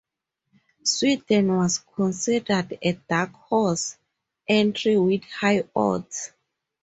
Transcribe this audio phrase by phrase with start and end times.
[0.83, 3.97] Sweden was considered a "dark horse"
[4.49, 6.31] entry with high odds.